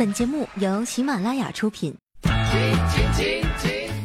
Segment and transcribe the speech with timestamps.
[0.00, 1.94] 本节目由喜马拉雅出品。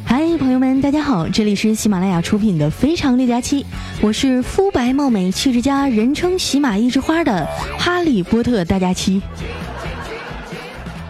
[0.04, 3.62] 嗨，朋友们，大家好，这里是喜马拉雅出品的《非常六加七》，
[4.02, 7.48] 我是肤白貌美、气质佳，人称喜马一枝花的
[7.78, 9.22] 哈利波特大家期。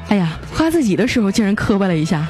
[0.07, 2.25] 哎呀，夸自己的时候竟然磕巴了一下。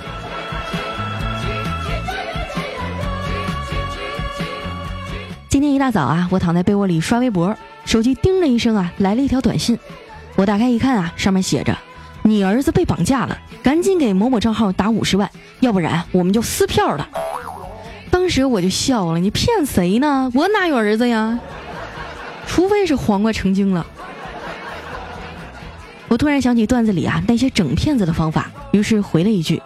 [5.51, 7.55] 今天一大早啊，我躺在被窝里刷微博，
[7.85, 9.79] 手机叮的一声啊，来了一条短信。
[10.37, 11.77] 我打开一看啊，上面写着
[12.27, 15.31] ：“你儿子被绑架了，赶紧给某某账号打五十万，
[15.61, 17.09] 要不然我们就撕票了。”
[18.11, 20.31] 当时我就笑了，你骗谁呢？
[20.35, 21.39] 我哪有儿子呀？
[22.49, 23.87] 除非是黄瓜成精了。
[26.09, 29.63] 我突然想起段子里啊那些整骗子的方法，于是回了一句：“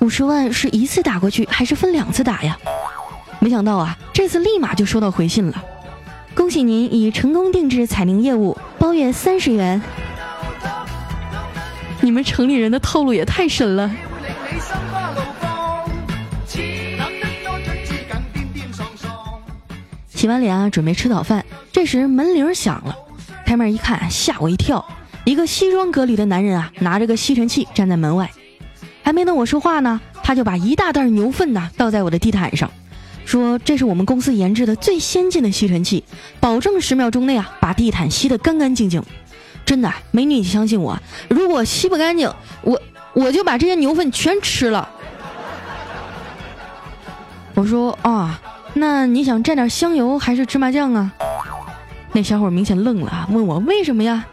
[0.00, 2.58] 五十万是一次打过去，还是分两次打呀？”
[3.40, 5.64] 没想到啊，这次立马就收到回信了，
[6.34, 9.80] 恭喜您已成功定制彩铃业务，包月三十元。
[12.06, 13.90] 你们城里人的套路也太深了。
[20.06, 22.96] 洗完脸啊，准备吃早饭，这时门铃响了，
[23.44, 24.86] 开门一看，吓我一跳，
[25.24, 28.30] 一个西装革履的男人啊，拿着个吸尘器站在门外，
[29.02, 32.70] 还没等我说话呢，他就把一大袋牛粪呐倒在我的地毯上。
[33.24, 36.04] 说这是我们公司研制的最先进的吸尘器，
[36.38, 39.02] 保证十秒钟内啊把地毯吸得干干净净。
[39.66, 40.96] 真的，美女，你相信我，
[41.28, 42.80] 如果吸不干净，我
[43.12, 44.88] 我就把这些牛粪全吃了。
[47.54, 48.40] 我说啊，
[48.74, 51.12] 那你想蘸点香油还是芝麻酱啊？
[52.12, 54.24] 那小伙明显愣了，问我为什么呀？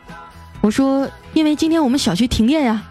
[0.61, 2.81] 我说因为今天我们小区停电呀。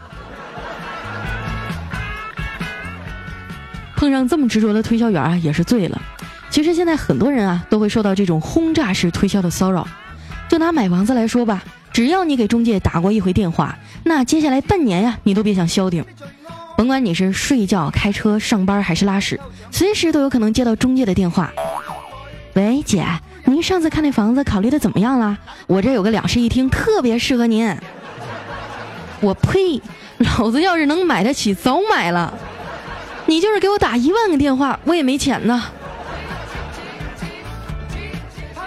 [3.96, 6.02] 碰上这么执着的推销员啊，也是醉了。
[6.50, 9.86] 其实现在很多人啊，都会受到这种轰炸式推销的骚扰。
[10.48, 11.62] 就拿买房子来说吧，
[11.92, 16.04] 只要你给中介打过一回电话，那接下来半年呀，你都别想消停。
[16.76, 19.38] 甭管你是睡觉、开车、上班还是拉屎，
[19.70, 21.52] 随时都有可能接到中介的电话。
[22.54, 23.06] 喂，姐，
[23.44, 25.38] 您上次看那房子考虑的怎么样了？
[25.66, 27.76] 我这有个两室一厅，特别适合您。
[29.20, 29.80] 我呸！
[30.18, 32.32] 老子要是能买得起，早买了。
[33.26, 35.62] 你就是给我打一万个电话，我也没钱呢。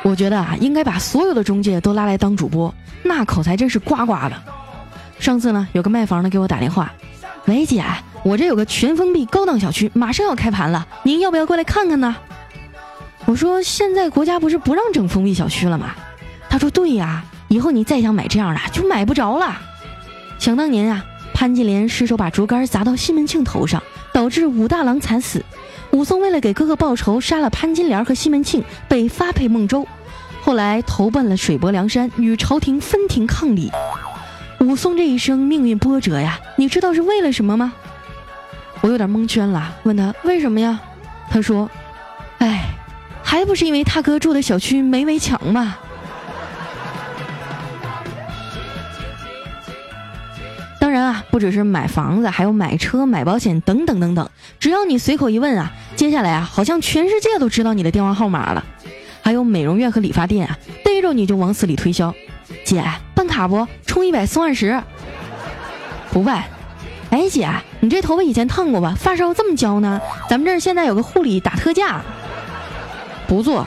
[0.04, 2.74] 我觉得啊，应该把所有的中介都拉来当主播，
[3.06, 4.34] 那口才真是呱呱的。
[5.20, 6.92] 上次呢，有个卖房的给我打电话，
[7.46, 7.84] 喂姐，
[8.24, 12.16] 我这有个全封闭高档小区，马上要开盘了，您要不要过来看看呢？
[13.26, 15.96] 我说现在国家不是不让整封闭小区了吗？
[16.50, 19.56] 他说对呀，以后你再想买这样的就买不着了。
[20.38, 23.82] 想当年啊，潘金莲失手把竹竿砸到西门庆头上。
[24.14, 25.44] 导致武大郎惨死，
[25.92, 29.86] 武松为了给哥哥报仇，杀了潘金莲和西门庆，被发配孟州，
[30.46, 33.72] 后来投奔了水泊梁山，与朝廷分庭抗礼。
[34.60, 37.74] 武松这一生命运波折呀，你知道是为了什么吗？
[38.82, 40.80] 我有点蒙圈了，问他为什么呀？
[41.32, 41.68] 他说
[42.38, 42.64] ：“哎，
[43.24, 45.78] 还不是因为他哥住的小区没围墙吗？”
[50.80, 54.30] 当然啊不只是买房子，还有买车、买保险等等等等。
[54.60, 58.64] 只要你随口一问啊，接下来啊，好像全世界都知道你的电话号码了。
[59.26, 62.14] 还有美容院和理发店啊，逮着你就往死里推销。
[62.64, 62.84] 姐，
[63.16, 63.68] 办卡不？
[63.88, 64.80] 充一百送二十。
[66.12, 66.44] 不办。
[67.10, 67.50] 哎，姐，
[67.80, 68.94] 你这头发以前烫过吧？
[68.96, 70.00] 发梢这么焦呢？
[70.30, 72.04] 咱们这儿现在有个护理打特价。
[73.26, 73.66] 不做。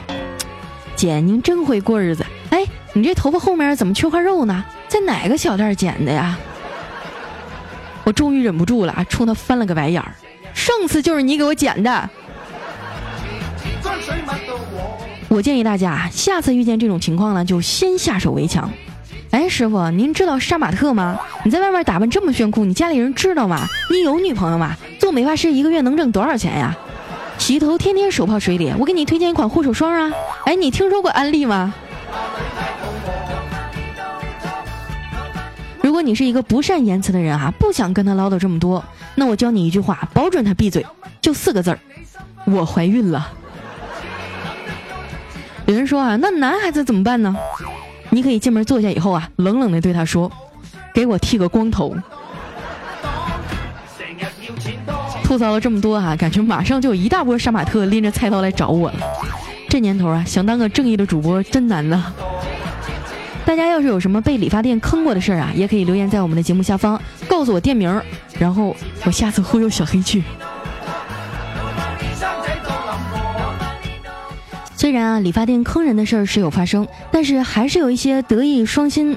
[0.94, 2.25] 姐，您真会过日子。
[2.50, 4.64] 哎，你这头发后面怎么缺块肉呢？
[4.86, 6.38] 在哪个小店剪的呀？
[8.04, 10.14] 我终于忍不住了，冲他翻了个白眼儿。
[10.54, 12.08] 上次就是你给我剪的。
[15.28, 18.71] 我建议大家下次遇见这种情况呢，就先下手为强。
[19.31, 21.19] 哎，师傅，您知道杀马特吗？
[21.44, 23.67] 你在外面打扮这么炫酷，你家里人知道吗？
[23.91, 24.75] 你有女朋友吗？
[24.99, 26.75] 做美发师一个月能挣多少钱呀？
[27.37, 30.11] 洗头天天手泡水里，我给你推荐一款护手霜啊。
[30.47, 31.75] 哎，你听说过安利吗？
[35.82, 38.82] 如果你是一个不善言辞的人啊，不想跟他唠叨这么多，
[39.14, 40.85] 那我教你一句话，保准他闭嘴，
[41.20, 41.79] 就四个字儿：
[42.47, 43.31] 我怀孕了。
[45.69, 47.37] 有人说啊，那男孩子怎么办呢？
[48.09, 50.32] 你可以进门坐下以后啊，冷冷的对他说
[50.94, 51.94] ：“给我剃个光头。”
[55.23, 58.97] 吐槽了这么多哈，感觉马上就有一大波杀马特拎着菜刀来找我了。
[59.69, 62.14] 这年头啊，想当个正义的主播真难呐。
[63.44, 66.99] 大家要是有什么被理发店坑过的事儿啊，也可以留言在我们的节目下方，
[67.29, 68.03] 告诉我店名，
[68.38, 68.75] 然后
[69.05, 70.23] 我下次忽悠小黑去。
[74.78, 79.16] 虽然啊，理发店坑人的事儿时有发生，但是还是有一些德艺双馨。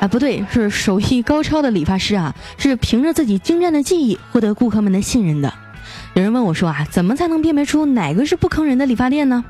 [0.00, 5.52] 啊，不对，是手艺高超的理发师啊，是凭着自己精湛的技艺获得顾客们的信任的。
[6.14, 9.44] 有人问我说啊，怎么才能辨别出哪个是不坑人的理发店呢？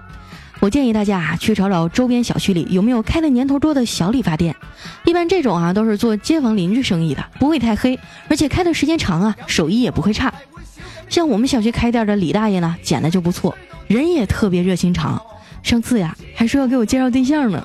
[0.59, 4.57] 我建议大家啊，去找找周边小区里有没有开的年头多的小理发店。
[5.05, 7.97] 一般这种啊，都是做街坊邻居生意的，不会太黑，
[8.29, 10.35] 而且开的时间长啊，手艺也不会差。
[11.09, 13.55] 像我们小区开店的李大爷呢，剪的就不错，
[13.87, 15.21] 人也特别热心肠。
[15.63, 17.63] 上次呀，还说要给我介绍对象呢。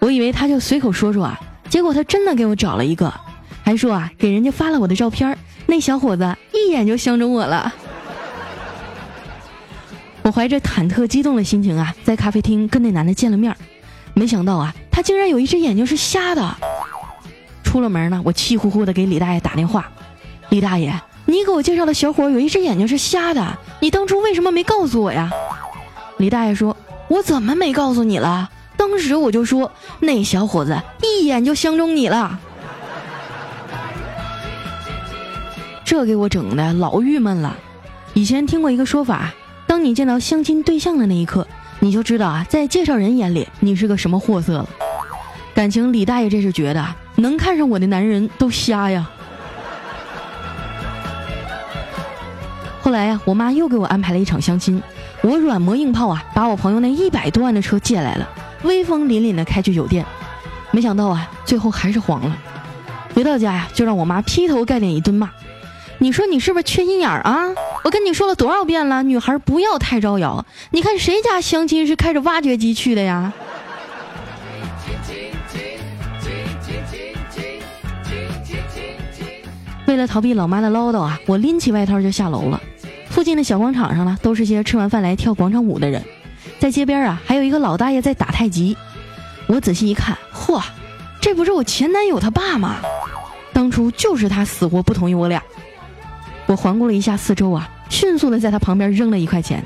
[0.00, 3.12] 我以为他就随口说说啊，结果他真的给我找了一个，
[3.64, 5.36] 还说啊给人家发了我的照片，
[5.66, 7.72] 那小伙子一眼就相中我了。
[10.22, 13.56] 我怀着忐忑激动的心情啊，在咖啡厅跟那男的见了面，
[14.14, 16.56] 没想到啊，他竟然有一只眼睛是瞎的。
[17.64, 19.90] 出了门呢，我气呼呼的给李大爷打电话，
[20.50, 25.30] 李大爷，你给我介绍的小伙有一只眼睛是瞎的，你当初为什么没告诉我呀？
[26.18, 26.76] 李大爷说，
[27.08, 28.50] 我怎么没告诉你了？
[28.76, 29.70] 当时我就说，
[30.00, 32.38] 那小伙子一眼就相中你了，
[35.84, 37.56] 这给我整的老郁闷了。
[38.14, 39.32] 以前听过一个说法，
[39.66, 41.46] 当你见到相亲对象的那一刻，
[41.80, 44.68] 你就知道啊，在介绍人眼里你是个什么货色了。
[45.54, 46.84] 感情李大爷这是觉得
[47.16, 49.08] 能看上我的男人都瞎呀。
[52.82, 54.82] 后来呀，我妈又给我安排了一场相亲，
[55.22, 58.28] 我软磨硬泡啊，把我朋友那一百多万的车借来了。
[58.64, 60.04] 威风凛凛的开去酒店，
[60.72, 62.36] 没想到啊，最后还是黄了。
[63.14, 65.30] 回到家呀，就让我妈劈头盖脸一顿骂。
[65.98, 67.50] 你说你是不是缺心眼儿啊？
[67.84, 70.44] 我跟你说了多少遍了，女孩不要太招摇。
[70.72, 73.32] 你看谁家相亲是开着挖掘机去的呀？
[79.86, 82.60] 为了逃避老妈的唠叨啊，我拎起外套就下楼了。
[83.22, 86.02] 附近的小广场上呢，都是些吃完饭来跳广场舞的人。
[86.58, 88.76] 在街边啊，还有一个老大爷在打太极。
[89.46, 90.60] 我仔细一看，嚯，
[91.20, 92.80] 这不是我前男友他爸吗？
[93.52, 95.40] 当初就是他死活不同意我俩。
[96.46, 99.64] 我环顾了一下四周啊，迅速的在他旁边扔了一块钱。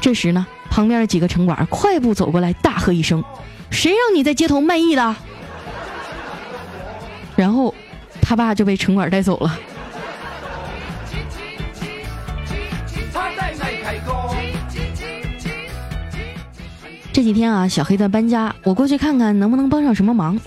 [0.00, 3.22] 这时呢，旁边的几个城管快步走过来，大喝一声
[3.68, 5.14] ：“谁让你在街头卖艺的？”
[7.36, 7.74] 然后，
[8.22, 9.58] 他爸就被城管带走了。
[17.24, 20.38] 几天啊，小黑在搬家，我过去看看能不能帮上什么忙。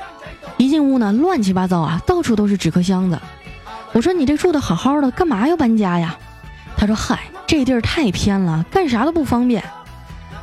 [0.56, 3.20] 一进屋呢，乱七八糟啊，到处都是纸壳箱子。
[3.94, 6.16] 我说：“你这住的好好的，干嘛要搬家呀？”
[6.78, 9.64] 他说：“嗨，这地儿太偏了，干啥都不方便。”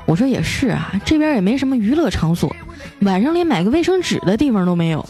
[0.06, 2.54] 我说：“也是啊，这边也没什么娱乐场所，
[3.02, 5.06] 晚上连买个卫生纸的地方都没有。”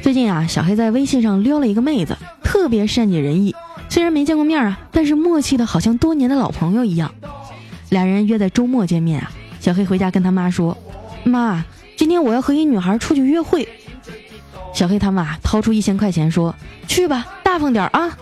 [0.00, 3.54] 最近啊，小黑在微信上撩了一个妹子，特别善解人意，
[3.88, 7.12] 虽然没见过面啊，但是默契的好像多年的老朋友一样。
[7.90, 9.30] 俩人约在周末见面啊，
[9.60, 10.76] 小黑回家跟他妈说
[11.24, 11.64] ：“妈，
[11.96, 13.68] 今天我要和一女孩出去约会。”
[14.74, 16.54] 小黑他妈掏出一千块钱说
[16.86, 18.16] ：“去吧，大方点啊！”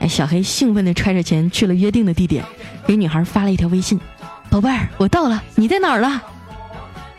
[0.00, 2.44] 哎，小黑兴奋地揣着钱去了约定的地点，
[2.86, 4.00] 给女孩发了一条微信
[4.48, 6.22] ：“宝贝儿，我到了，你在哪儿了？”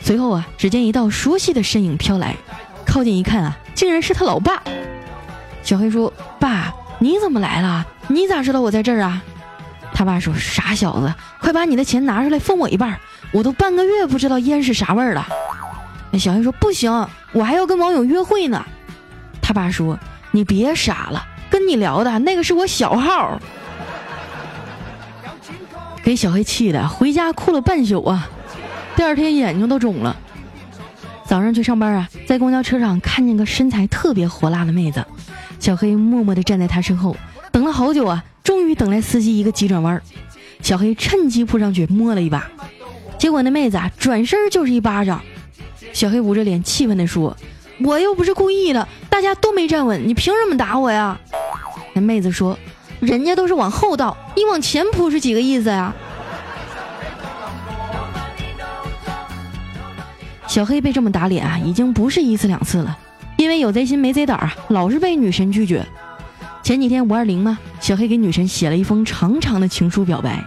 [0.02, 2.36] 随后啊，只见一道熟悉的身影飘来，
[2.86, 4.64] 靠近一看啊，竟然是他老爸。
[5.62, 7.86] 小黑说：“爸，你怎么来了？
[8.08, 9.22] 你咋知道我在这儿啊？”
[10.00, 12.98] 他爸说：“傻小子，快把你的钱拿出来分我一半，
[13.34, 15.28] 我都半个月不知道烟是啥味儿了。”
[16.10, 16.90] 那小黑说：“不行，
[17.34, 18.66] 我还要跟网友约会呢。”
[19.44, 20.00] 他爸说
[20.32, 23.42] ：“你别傻了，跟你聊的那个是我小号。”
[26.02, 28.30] 给小黑气的，回家哭了半宿啊，
[28.96, 30.16] 第二天眼睛都肿了。
[31.26, 35.06] 早上去上班啊，在公交车上看见个身材特别火辣的妹子，
[35.60, 37.18] 小黑默默地站在她身后，
[37.52, 38.24] 等了好久啊。
[38.50, 40.02] 终于等来司机一个急转弯，
[40.64, 42.50] 小黑趁机扑上去摸了一把，
[43.20, 45.22] 结果那妹子啊转身就是一巴掌。
[45.94, 47.38] 小黑捂着脸气愤地说
[47.86, 51.16] ：“我又不是故意的，大家都没站稳，你凭什么打我呀？”
[51.94, 52.58] 那妹子说
[53.00, 55.94] ：“人家都是往后倒，你往前扑是几个意思呀？”
[60.48, 62.98] 小黑被这么打脸啊，已经不是一次两次了，
[63.38, 65.86] 因为有贼心没贼胆啊，老是被女神拒绝。
[66.70, 70.46] 前几天五二零嘛，小黑给女神写了一封长长的情书表白，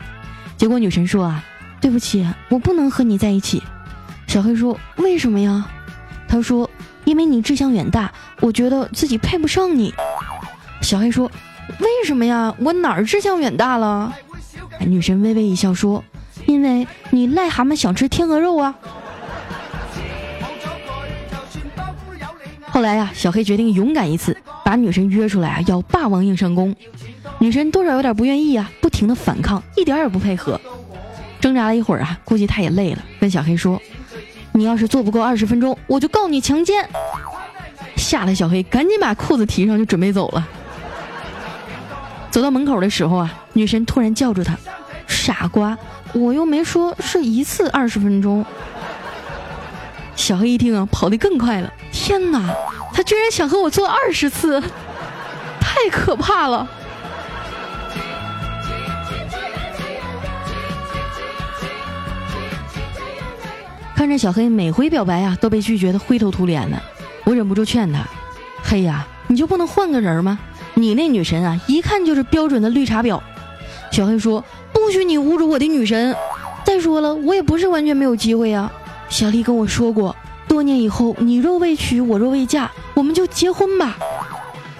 [0.57, 1.45] 结果女神说啊，
[1.81, 3.61] 对不起，我不能和你在一起。
[4.29, 5.69] 小黑说为什么呀？
[6.29, 6.71] 他说
[7.05, 9.93] 因为你志向远大，我觉得自己配不上你。
[10.81, 11.29] 小黑说
[11.81, 12.55] 为什么呀？
[12.61, 14.15] 我哪儿志向远大了？
[14.79, 16.05] 女神微微一笑说，
[16.47, 18.73] 因为你癞蛤蟆想吃天鹅肉啊。
[22.73, 24.35] 后来呀，小黑决定勇敢一次。
[24.65, 26.75] 把女神约出来啊，要霸王硬上弓。
[27.39, 30.59] 女神多少有点不愿意啊，不停的反抗，一点也不配合。
[31.39, 33.79] 挣扎了一会儿啊，估计她也累了，跟小黑说
[34.53, 36.89] ：“你要是做不够二十分钟，我就告你强奸。
[37.97, 40.49] 吓得小黑赶紧把裤子提上，就准备走了。
[42.31, 44.57] 走到门口的时候啊，女神突然叫住他
[45.07, 45.77] ：“傻瓜，
[46.15, 48.43] 我又没说是一次二十分钟。”
[50.15, 51.73] 小黑一听啊，跑得更快了。
[51.91, 52.55] 天哪，
[52.95, 54.61] 他居然想和我做二十次，
[55.61, 56.69] 太可怕了！
[63.97, 66.81] 看着小黑每回表白啊都被拒绝的灰头土脸的，
[67.25, 68.01] 我忍不住劝他
[68.63, 70.39] ：“黑呀，你就不能换个人吗？
[70.75, 73.21] 你那女神啊，一看就是标准的绿茶婊。”
[73.93, 76.17] 小黑说：“不许你侮辱我的女神！
[76.65, 78.73] 再说了，我也不是完全没有机会啊。
[79.13, 80.17] 小丽跟我说过。”
[80.49, 83.97] 多年以后，你若未娶，我若未嫁，我们就结婚吧。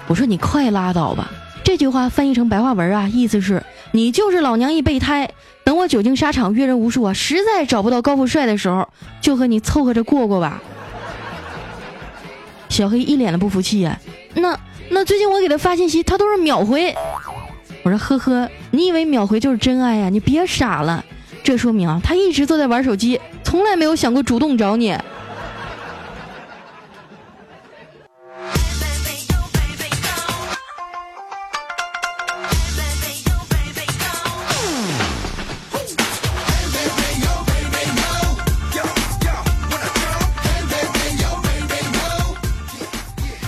[0.07, 1.31] 我说你快拉倒吧。
[1.63, 3.63] 这句话翻译成白话文啊，意思是
[3.93, 5.31] 你就是老娘一备胎。
[5.65, 8.87] 等我久经沙场，阅人无数啊，实在找不到高富帅的时候，
[9.21, 10.61] 就和你凑合着过过吧。
[12.69, 13.99] 小黑一脸的不服气啊，
[14.35, 14.59] 那
[14.91, 16.95] 那最近我给他发信息，他都是秒回。
[17.85, 20.09] 我说呵呵，你以为秒回就是真爱呀？
[20.11, 21.03] 你别傻了，
[21.45, 24.97] 这说明啊，他一直都在玩手机，从来没有想过主动找你。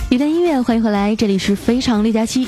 [0.09, 2.47] 一段音乐，欢迎回来，这里是非常六加七，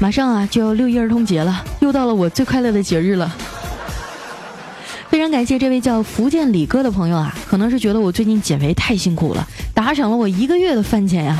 [0.00, 3.36] 马上啊就要六一儿童节了，又到了我最快乐的节日了。
[5.34, 11.36] 感谢这位叫福建李哥的朋友啊，可能是觉得我最近减肥太辛苦了，打赏了我一个月的饭钱呀，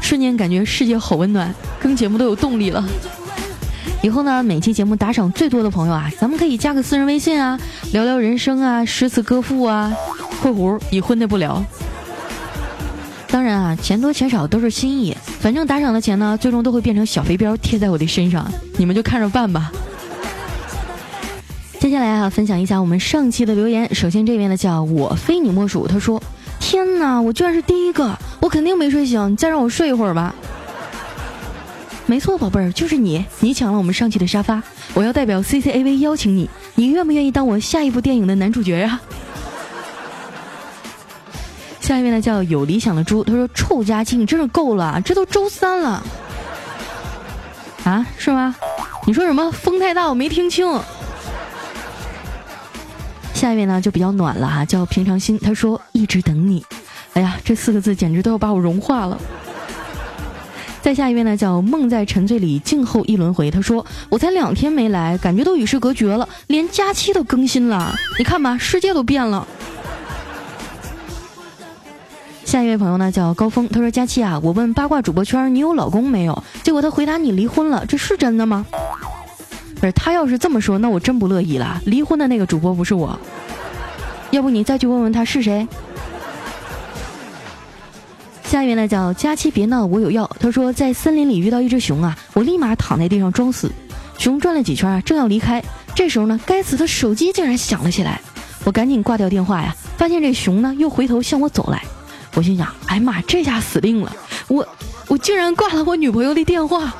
[0.00, 2.84] 瞬间感觉世界好温暖，更节目都有动力了。
[4.00, 7.58] 以后呢，每期节目打赏最多的朋友啊，咱们可以加个私人微信啊，
[7.92, 9.92] 聊聊人生啊，诗词歌赋啊，
[10.40, 11.60] 括弧已婚的不聊。
[13.26, 19.72] 当然啊，钱多钱少都是心意，反正打赏的钱呢，最终都会变成小飞镖贴在我的身上，你们就看着办吧。
[21.82, 23.92] 接下来啊，分享一下我们上期的留言。
[23.92, 26.22] 首先这边呢叫我非你莫属，他说
[26.60, 30.32] ：“天哪，我居然是第一个，我肯定没睡醒，你再让我睡一会儿吧。”
[32.06, 34.62] 没错，宝贝儿，就是你，你抢了我们上期的沙发，
[34.94, 39.00] 我要代表 C C A V 邀请你，你愿不愿意当我下一部电影的男主角呀？
[41.82, 46.00] 下一位呢叫有理想的猪，他说：“臭佳期，你真是够了，这都周三了，
[47.82, 48.54] 啊，是吗？
[49.04, 49.50] 你说什么？
[49.50, 50.64] 风太大，我没听清。”
[53.42, 56.64] 下一位呢就比较暖了哈，叫平常心，他说：“一直等你。”
[57.14, 59.18] 哎呀，这四个字简直都要把我融化了。
[60.80, 69.44] 再下一位呢叫梦在沉醉里静候一轮回，他说：“我才两天没来，感觉都与世隔绝了，连假期都更新了，你看吧，世界都变了。”
[72.46, 76.44] 下一位朋友呢叫高峰，他说：“佳期啊，我问八卦主播圈你有老公没有？
[76.62, 78.64] 结果他回答你离婚了，这是真的吗？”
[79.82, 81.82] 不是他要是这么说，那我真不乐意了。
[81.86, 83.18] 离婚的那个主播不是我，
[84.30, 85.66] 要不你再去问问他是谁。
[88.44, 90.30] 下一位呢叫佳期别闹，我有药。
[90.38, 93.72] 他说在森林里遇到一只熊啊，我立马躺在地上装死。
[94.18, 95.60] 熊转了几圈啊，正要离开，
[95.96, 98.20] 这时候呢，该死的手机竟然响了起来，
[98.62, 101.82] 我赶紧挂掉电话呀，发现这熊呢又回头向我走来。
[102.36, 104.14] 我心想，哎妈，这下死定了！
[104.46, 104.64] 我
[105.08, 106.94] 我竟然挂了我女朋友的电话。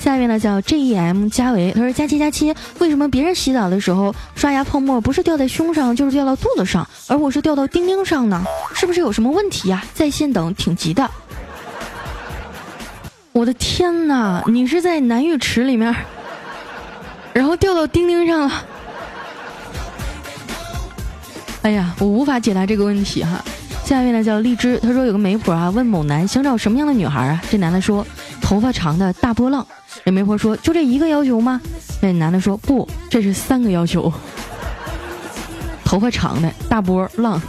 [0.00, 8.42] 下一位呢叫 J E M 加维，他说佳期佳期，为什么别人洗澡的时候刷牙泡沫不是掉在胸上，就是掉到肚子上，而我是掉到丁丁上呢？
[8.74, 9.84] 是不是有什么问题呀？
[9.92, 11.10] 在线等，挺急的。
[13.32, 15.94] 我的天哪，你是在男浴池里面，
[17.34, 18.64] 然后掉到丁丁上了？
[21.62, 23.44] 哎呀，我无法解答这个问题哈。
[23.88, 27.42] 下一位呢叫荔枝，他说有个媒婆啊问某男想找什么样的女孩啊？
[27.50, 28.06] 这男的说
[28.38, 29.66] 头发长的大波浪。
[30.04, 31.58] 这媒婆说就这一个要求吗？
[32.02, 34.12] 那男的说不，这是三个要求。
[35.86, 37.40] 头发长的大波浪。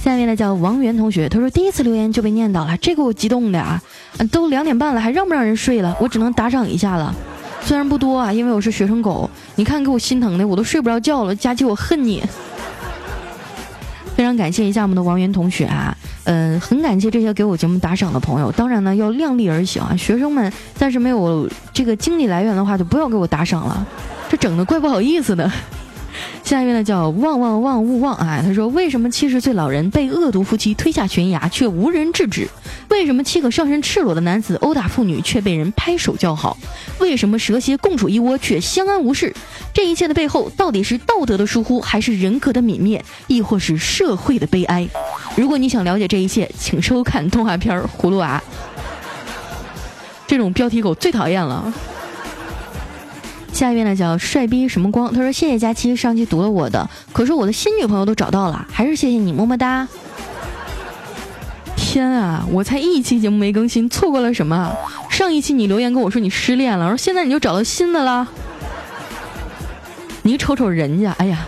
[0.00, 3.82] 下一位呢叫王源同学，他说第一次留言就被念到了，这个我激动的啊！
[4.30, 5.96] 都两点半了，还让不让人睡了？
[6.00, 7.12] 我只能打赏一下了。
[7.66, 11.34] 虽然不多啊，因为我是学生狗，你看给我心疼的，我都睡不着觉了。
[11.34, 12.22] 佳琪，我恨你！
[14.14, 15.92] 非常感谢一下我们的王源同学啊，
[16.26, 18.52] 嗯，很感谢这些给我节目打赏的朋友。
[18.52, 23.84] 当然呢，要量力而行啊，学生们暂时没有这个经济来源的话，就不要给我打赏了，
[24.28, 25.50] 这整的怪不好意思的。
[26.46, 32.48] 下一位呢叫旺旺旺勿忘啊，他说为什么七十岁老人被恶毒夫妻推下悬崖却无人制止？
[32.88, 36.56] 为什么七个上身赤裸的男子殴打妇女却被人拍手叫好？
[37.00, 39.34] 为什么蛇蝎共处一窝却相安无事？
[39.74, 44.88] 这一切的背后到底是道德的疏忽，还是人格的泯灭，亦或是社会的悲哀？
[45.36, 48.40] 如果你想了解这一切，请收看动画片《葫芦娃》。
[50.28, 51.74] 这种标题狗最讨厌了。
[53.56, 59.88] 下一位呢叫帅逼什么光，他说谢谢佳期上期读了我的，可是我的新女朋友都找到了，还是谢谢你么么哒。
[61.74, 64.76] 天啊，我才一期节目没更新，错过了什么？
[65.08, 68.28] 上一期你留言跟我说你失恋了，然后现在你就找到新的了。
[70.20, 71.46] 你瞅瞅人家，哎呀。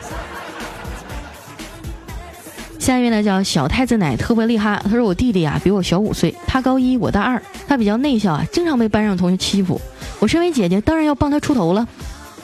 [2.78, 9.78] 下一位呢叫小太子奶特别厉害，他说我弟弟啊比我小五岁，他高一我大二，他比较内向啊，经常被班上同学欺负。
[10.18, 11.86] 我身为姐姐，当然要帮他出头了。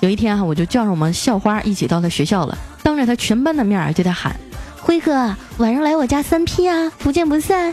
[0.01, 4.35] 有一天啊，我就叫上我们校花一起到他学校了，当着他全班的面儿对他喊
[4.81, 7.73] ：“辉哥，晚上来我家三 P 啊，不见不散。”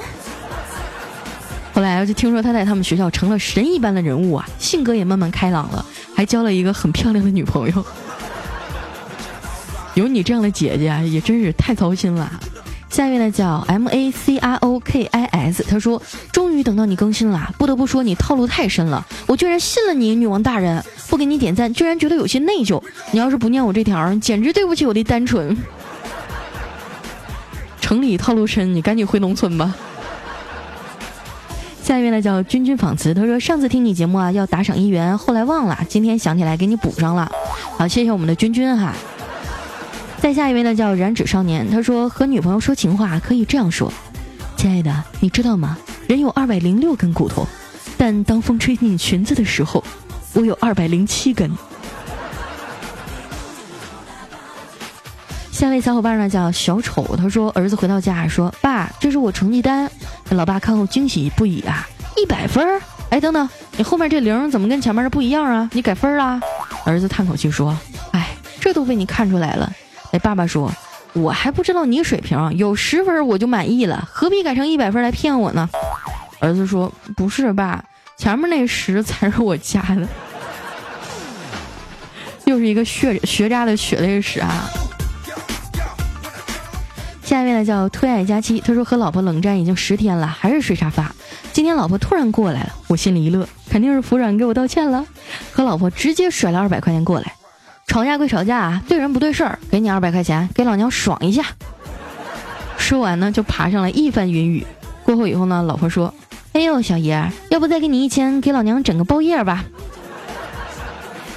[1.74, 7.86] 后来我就听说他在他们学校成了神一般的人物啊，性格也慢慢开朗了，还交了一个很漂亮的女朋友。
[9.94, 12.32] 有你这样的姐姐啊，也真是太操心了。
[12.92, 16.02] 下一位呢叫 M A C R O K I S，他说
[16.34, 22.84] ：“终于等到你更新了，不得不说你套路太深了，我居然信了你，女王大人，不给你点赞，居然觉得有些内疚。
[23.12, 25.56] 你要是不念我这条，简直对不起我的单纯。
[27.80, 29.74] ”城里套路深，你赶紧回农村吧。
[31.82, 37.32] 下一位呢叫君君仿词，他说：“上次听你节目啊，要打赏一元，后来忘了，今天想起来给你补上了。
[37.78, 38.94] 好，谢谢我们的君君哈。”
[40.22, 41.68] 再下一位呢，叫燃脂少年。
[41.72, 43.92] 他说和女朋友说情话可以这样说
[44.56, 45.76] ：“亲爱的，你知道吗？
[46.08, 47.48] 人有二百零六根骨头，
[47.98, 49.84] 但当风吹进裙子的时候，
[50.34, 51.52] 我有二百零七根。”
[55.52, 59.92] 下位小伙伴呢叫小丑，他说儿子回到家说：“爸，这是我成绩单。”
[60.30, 62.80] 老爸看后惊喜不已啊，一百分儿！
[63.10, 65.68] 哎，等等，你后面这零怎么跟前面的不一样啊？
[65.74, 66.40] 你改分儿啦？
[66.86, 67.76] 儿子叹口气说
[68.14, 69.72] ：“哎，这都被你看出来了。”
[70.12, 70.72] 哎，爸爸说，
[71.14, 75.70] 我还不知道你水平，有十分我就满意了，何必改成一百分来骗我呢？
[76.40, 77.84] 儿子说，不是爸，
[78.18, 80.08] 前面那十才是我加的，
[82.46, 84.70] 又是一个血学渣的血泪史啊！
[87.24, 91.10] 下一位呢叫推爱佳期，他说和老婆冷战已经十天了，还是睡沙发。
[91.54, 95.06] 今天老婆突然过来了，我心里一乐，肯定是服软给我道歉了，
[95.54, 97.34] 和老婆直接甩了二百块钱过来。
[97.92, 101.44] 吵架归吵架，对人不对事儿，给你二百块钱，给老娘爽一下。
[102.78, 104.66] 说完呢，就爬上来一番云雨。
[105.04, 106.14] 过后以后呢，老婆说
[106.54, 109.66] ：“哎呦，小爷，要不再给你一千，给老娘整个包夜吧。”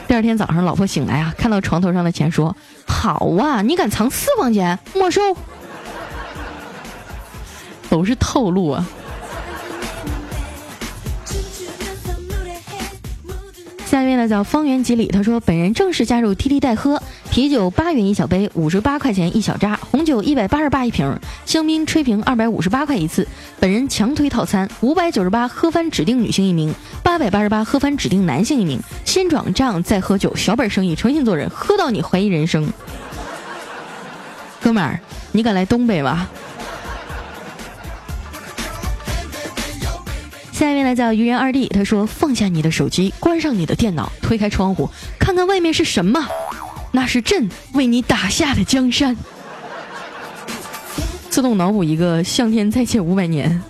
[0.06, 2.54] 第二天早上，老婆醒来啊，看到床头上的钱，说
[2.86, 5.20] ：“好啊，你敢藏私房钱，没收。”
[7.90, 8.86] 都是套路啊。
[13.94, 23.24] 下一位呢叫方圆几里，他说本人正式加入滴滴代喝，啤酒八元一小杯，五十八块钱一小扎，红酒一百八十八一瓶，香槟吹瓶二百五十八块一次。
[23.60, 28.80] 本人强推套餐，五百九十八喝翻指定女性一名，八百八十八喝翻指定男性一名。
[29.04, 32.68] 先转账再喝酒，小本生意，诚信做人，喝到你怀疑人生。
[34.60, 34.98] 哥们儿，
[35.30, 36.28] 你敢来东北吗？
[40.54, 44.88] 下一位呢叫愚人二弟，他说：“放下你的手机，关上你的电脑，推开窗户，
[45.18, 46.24] 看看外面是什么？
[46.92, 49.16] 那是朕为你打下的江山。”
[51.28, 53.60] 自动脑补一个向天再借五百年。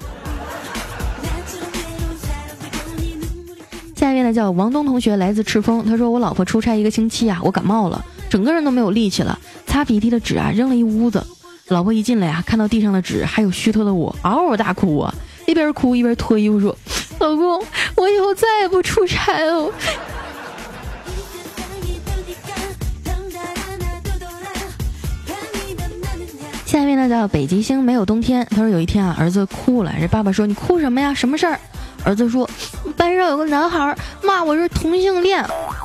[3.97, 11.27] 下一位呢叫王东同学，来自赤峰，他说：“我老婆出差一个星期啊，我感冒了，整个人都没有力气了，擦鼻涕的纸啊扔了一屋子。
[11.69, 15.15] 老婆一进来啊，看到地上的纸还有虚脱的我，嗷嗷大哭啊。”
[15.47, 16.77] 一边哭一边脱衣服说
[17.21, 17.63] ：“老公，
[17.97, 19.71] 我以后再也不出差了。”
[26.67, 28.45] 下一位呢叫北极星没有冬天。
[28.51, 31.15] 他说有一天啊，儿子哭了，这爸爸说：“你哭什么呀？
[31.15, 31.61] 什么事儿？”
[32.05, 32.49] 儿子说
[32.97, 35.45] ：“班上有个男孩骂我是同性恋。”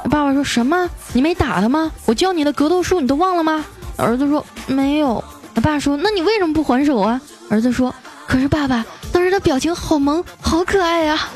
[0.09, 0.89] 爸爸说什么？
[1.13, 1.91] 你没打他吗？
[2.05, 3.63] 我教你的格斗术你都忘了吗？
[3.97, 5.23] 儿子说没有。
[5.61, 7.93] 爸说：“那你为什么不还手啊？”儿子说
[8.25, 8.83] ：“可是爸爸。”
[9.29, 11.29] 当时的表情好萌，好可爱呀！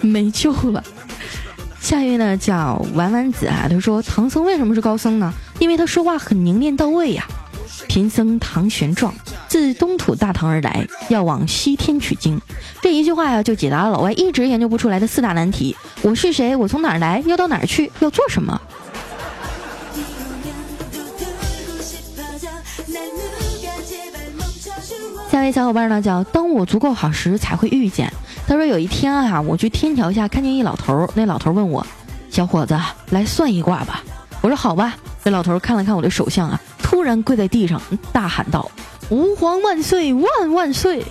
[0.00, 0.84] 没救了。
[1.80, 5.34] 下一位呢叫丸丸子啊，他说唐僧为什么是高僧呢？
[5.58, 7.26] 因为他说话很凝练到位呀。
[7.88, 9.10] 贫僧唐玄奘
[9.48, 12.40] 自东土大唐而来，要往西天取经。
[12.80, 16.54] 这一句话呀，就解答了老外一直研究不出来的四大难题：我是谁？
[16.54, 17.20] 我从哪儿来？
[17.26, 17.90] 要到哪儿去？
[17.98, 18.60] 要做什么？
[25.50, 28.12] 位小伙伴呢叫当我足够好时才会遇见。
[28.46, 31.84] 他说有一天啊，我去天桥下看见一老头，那老头问我
[32.30, 32.78] ：“小伙子，
[33.10, 34.04] 来算一卦吧。”
[34.42, 37.82] 我说：“好吧。”那老头看了看我的手相啊，突然跪在地上
[38.12, 38.70] 大喊道
[39.10, 41.04] ：“吾皇万岁万万岁！”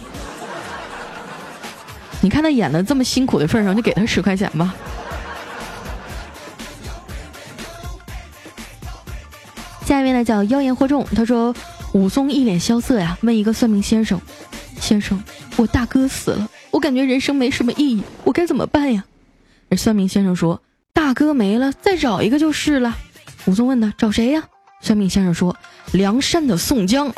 [2.22, 4.74] 你看他演的这么辛苦的份上，就给他十块 钱吧。
[9.86, 11.54] 下一位呢叫妖言惑众，他说
[11.94, 14.20] 武松一脸萧瑟呀，问一个算命先生
[14.80, 15.22] ：“先生，
[15.56, 19.04] 我大哥死了，我感觉人生没什么意义，我该怎么办呀？”
[19.70, 20.62] 而算命先生说
[20.94, 22.96] ：“大哥没了，再找一个就是了。”
[23.46, 24.44] 武松问他：“找谁呀？”
[24.82, 25.56] 算命先生说
[25.94, 27.12] ：“梁山的宋江。”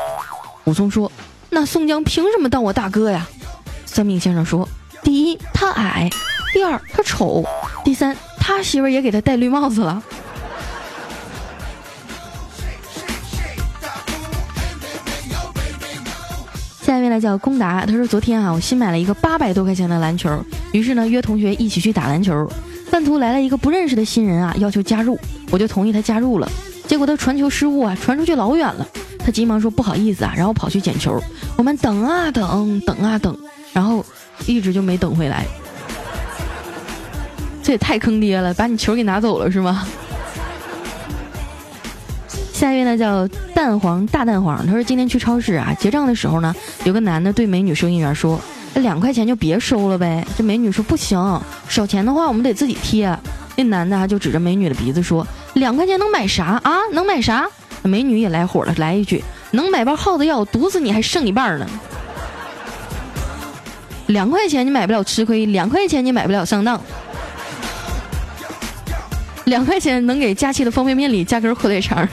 [0.64, 1.10] 武松说
[1.50, 3.28] ：“那宋江凭什么当我大哥呀？”
[3.86, 4.68] 算命先生说。
[5.02, 6.08] 第一，他矮；
[6.52, 7.42] 第二，他丑；
[7.84, 10.00] 第三，他媳妇儿也给他戴绿帽子了。
[16.82, 22.46] 下一位呢叫龚达，他说：“昨天啊，我新买了一个八百多块钱的篮球，于是呢，约同学一起去打篮球。
[22.90, 25.18] 半途来了一个不认识的新人啊，要求加入，
[25.50, 26.50] 我就同意他加入了。
[26.86, 28.86] 结果他传球失误啊，传出去老远了。
[29.18, 31.18] 他急忙说不好意思啊，然后跑去捡球。
[31.56, 33.36] 我们等啊等，等啊等，
[33.72, 34.04] 然后。”
[34.46, 35.46] 一直就没等回来，
[37.62, 38.52] 这也太坑爹了！
[38.54, 39.86] 把你球给拿走了是吗？
[42.62, 48.40] 下一位呢叫蛋黄大蛋黄，他说今天去超市啊结账的时候呢，有个男的对美女收银员说
[48.78, 51.18] ：“两块钱就别收了呗。”这美女说：“不行，
[51.68, 53.18] 少钱的话我们得自己贴。”
[53.56, 56.78] 那男的啊就指着美女的鼻子说：“两块钱能买啥啊？
[56.92, 57.48] 能买啥？”
[57.82, 61.66] 美女也来火了，来一句：“能买包耗子药毒死你还剩一半呢。”
[64.06, 66.80] 两块钱你买不了吃亏，两块钱你买不了上当，
[69.46, 72.06] 两块钱能给佳期的方便面里加根火腿肠，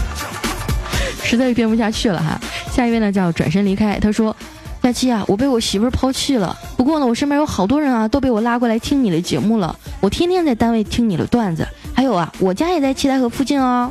[1.24, 2.38] 实在编不下去了哈。
[2.70, 4.34] 下一位呢叫转身离开，他说
[4.82, 6.56] ：“佳期啊，我被我媳妇儿抛弃了。
[6.76, 9.74] 不过呢，我身边有好多人啊，都被我拉过来听你的节目了。
[10.00, 13.90] 我天天在单位听你的段子，还有啊，我家也在七台河附近哦。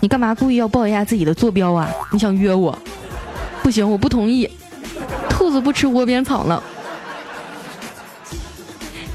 [0.00, 1.88] 你干嘛故意要报一下自己的坐标啊？
[2.12, 2.76] 你想约我？”
[3.62, 4.50] 不行，我不同意。
[5.28, 6.62] 兔子不吃窝边草呢。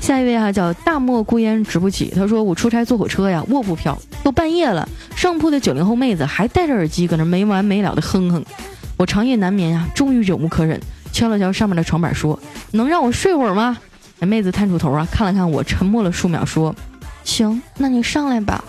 [0.01, 2.11] 下一位啊，叫大漠孤烟直不起。
[2.13, 8.43] 他说：“我出差坐火车呀，卧铺票，都半夜了，上铺的九零后妹子还戴着耳机搁那没完没了的哼哼。
[8.97, 12.37] 我长夜难眠呀，终于忍无可忍，敲了敲上面的床板，说：
[12.71, 13.77] 能让我睡会儿吗？
[14.19, 16.75] 那妹子探出头啊，看了看我，沉默了数秒，说：
[17.23, 18.63] 行，那你上来吧。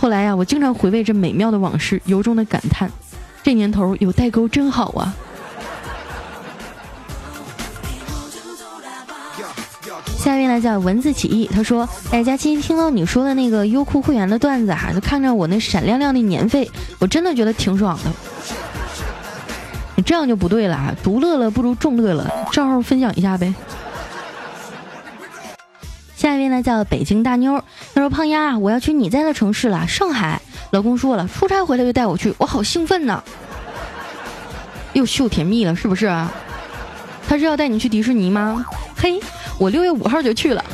[0.00, 2.88] 后来呀，我经常回味这美妙的往事，由衷的感叹。
[3.42, 5.14] 这年头有代沟真好啊！
[10.18, 18.10] 下一位呢叫文字起义，他说：“哎，佳期，听到你说的那个优酷会员的段子哈，就看着我那闪亮亮的年费，我真的觉得挺爽的。
[19.94, 20.92] 你这样就不对了啊！
[21.04, 23.54] 独乐乐不如众乐乐，账号分享一下呗。”
[26.16, 27.62] 下一位呢叫北京大妞，
[27.94, 33.22] 他说：“胖丫，我要去你在的城市了，上海。”老公说了，出差回来就带我去，我好兴奋呢。
[34.94, 36.06] 又秀甜蜜了，是不是？
[37.28, 38.66] 他是要带你去迪士尼吗？
[39.00, 39.18] 嘿，
[39.58, 40.64] 我六月五号就去了。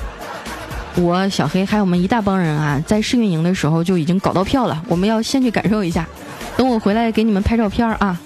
[0.97, 6.09] 我小黑还有我们一大帮人啊，在试运营的时候就已经搞到票了，我们要先去感受一下。
[6.57, 8.19] 等我回来给你们拍照片啊。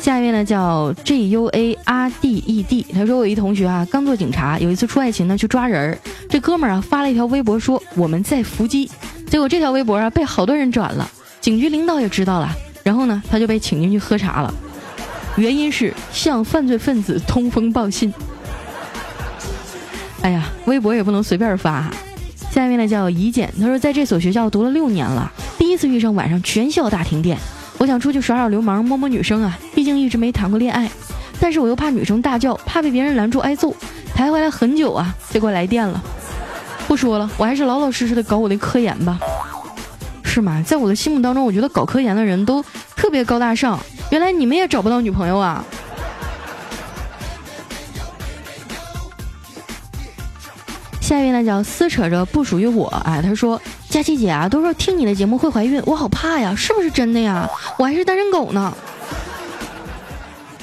[0.00, 5.98] 下一位呢叫 J U A R D E D，他说我一同学啊刚做警察，有一次出外勤呢去抓人，
[6.30, 8.90] 这哥们儿啊发了一条微博说我们在伏击。
[9.28, 12.48] 结果这条微博啊被好多人转了，警局领导也知道了，
[12.84, 14.54] 然后呢他就被请进去喝茶了，
[15.36, 18.14] 原因是向犯罪分子通风报信。
[20.26, 21.88] 哎呀，微博也不能随便发。
[22.50, 27.38] 下一位呢叫怡简，他说在这所学校读了六年了，第一次遇上晚上全校大停电，
[27.78, 30.90] 我想出去耍耍流氓摸摸女生啊，毕竟一直没谈过恋爱，
[31.38, 33.72] 但是我又怕女生大叫，怕被别人拦住挨揍，
[34.16, 36.02] 徘徊了很久啊，结果来电了。
[36.88, 39.20] 不说了，我还是老老实实的搞我的科研吧，
[40.24, 40.60] 是吗？
[40.66, 42.60] 在我的心目当中，我觉得搞科研的人都
[42.96, 43.78] 特别高大上。
[44.10, 45.64] 原来你们也找不到女朋友啊？
[51.06, 52.88] 下一位呢，叫撕扯着不属于我。
[53.04, 57.48] 哎，他说：“佳琪姐啊，都说听你的节目会怀孕，我好怕呀，是不是真的呀？
[57.78, 58.76] 我还是单身狗呢。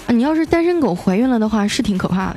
[0.07, 2.35] 你要是单身狗怀孕了的话，是挺可怕的。”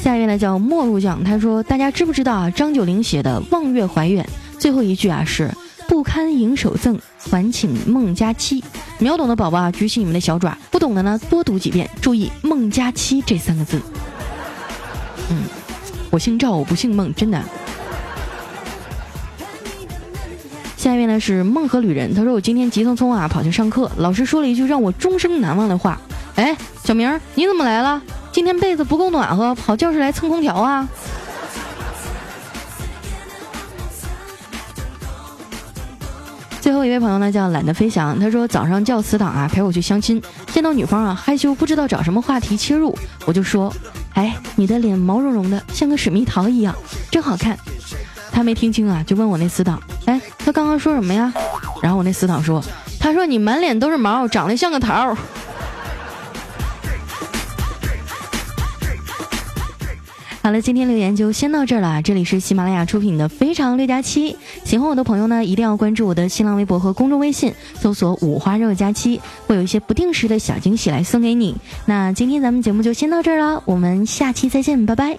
[0.00, 2.50] 下一位呢叫陌路酱，他说：“大家知不知道啊？
[2.50, 4.24] 张九龄写的《望月怀远》
[4.60, 5.50] 最后一句啊是
[5.88, 8.62] ‘不堪盈手赠，还请孟佳期’。
[8.98, 13.80] 秒懂的宝宝啊，举起你们的小爪；不懂的呢，多读几遍，注意‘孟佳期’这三个字。
[15.30, 15.44] 嗯，
[16.10, 17.42] 我姓赵，我不姓孟，真的。
[20.76, 26.00] 下面呢是梦河旅人，他说我今天急匆匆啊跑去上课，老师说了一句让我终生难忘的话。
[26.36, 28.00] 哎，小明你怎么来了？
[28.32, 30.88] 今天被子不够暖和，跑教室来蹭空调啊？
[36.64, 42.96] 最后一位朋友呢叫懒得飞翔，他说早上叫死党啊陪我去相亲，见到女方啊害羞不知道找什么话题切入，
[43.26, 43.70] 我就说，
[44.14, 46.74] 哎，你的脸毛茸茸的，像个水蜜桃一样，
[47.10, 47.54] 真好看。
[48.32, 51.30] 他没听清啊，就问我那死党，哎，他刚刚说什么呀？
[51.82, 52.64] 然后我那死党说，
[52.98, 55.14] 他说你满脸都是毛，长得像个桃。
[60.44, 62.02] 好了，今天留言就先到这儿了。
[62.02, 71.56] 这里是喜马拉雅出品的《非常六加七》，喜欢我的朋友呢，一定要关注我的新浪微博和公众微信，搜索“五花肉加七”，会有一些不定时的小惊喜来送给你。
[71.86, 75.16] 那今天咱们节目就先到这儿了，我们下期再见，拜拜。